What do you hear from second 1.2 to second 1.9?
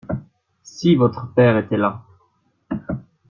père était